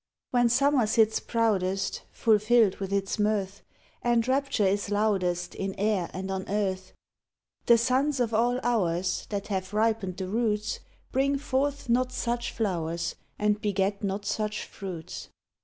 When 0.31 0.49
summer 0.49 0.87
sits 0.87 1.19
proudest, 1.19 2.01
Fulfilled 2.11 2.77
with 2.77 2.91
its 2.91 3.19
mirth, 3.19 3.61
And 4.01 4.27
rapture 4.27 4.65
is 4.65 4.89
loudest 4.89 5.53
In 5.53 5.75
air 5.75 6.09
and 6.11 6.31
on 6.31 6.49
earth, 6.49 6.93
The 7.67 7.77
suns 7.77 8.19
of 8.19 8.33
all 8.33 8.59
hours 8.63 9.27
That 9.29 9.49
have 9.49 9.75
ripened 9.75 10.17
the 10.17 10.27
roots 10.27 10.79
Bring 11.11 11.37
forth 11.37 11.87
not 11.87 12.11
such 12.11 12.51
flowers 12.51 13.13
And 13.37 13.61
beget 13.61 14.03
not 14.03 14.25
such 14.25 14.65
fruits. 14.65 15.29